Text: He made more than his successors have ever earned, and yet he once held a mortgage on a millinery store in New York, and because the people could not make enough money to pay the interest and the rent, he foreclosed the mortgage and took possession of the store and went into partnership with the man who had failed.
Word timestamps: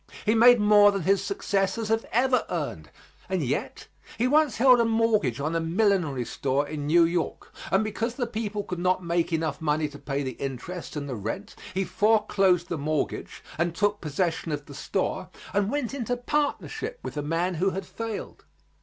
He 0.25 0.33
made 0.33 0.59
more 0.59 0.91
than 0.91 1.03
his 1.03 1.23
successors 1.23 1.89
have 1.89 2.05
ever 2.11 2.43
earned, 2.49 2.89
and 3.29 3.43
yet 3.43 3.85
he 4.17 4.27
once 4.27 4.57
held 4.57 4.79
a 4.79 4.83
mortgage 4.83 5.39
on 5.39 5.55
a 5.55 5.59
millinery 5.59 6.25
store 6.25 6.67
in 6.67 6.87
New 6.87 7.03
York, 7.03 7.53
and 7.69 7.83
because 7.83 8.15
the 8.15 8.25
people 8.25 8.63
could 8.63 8.79
not 8.79 9.05
make 9.05 9.31
enough 9.31 9.61
money 9.61 9.87
to 9.89 9.99
pay 9.99 10.23
the 10.23 10.31
interest 10.31 10.95
and 10.95 11.07
the 11.07 11.13
rent, 11.13 11.53
he 11.75 11.83
foreclosed 11.83 12.67
the 12.67 12.79
mortgage 12.79 13.43
and 13.59 13.75
took 13.75 14.01
possession 14.01 14.51
of 14.51 14.65
the 14.65 14.73
store 14.73 15.29
and 15.53 15.69
went 15.69 15.93
into 15.93 16.17
partnership 16.17 16.97
with 17.03 17.13
the 17.13 17.21
man 17.21 17.53
who 17.53 17.69
had 17.69 17.85
failed. 17.85 18.43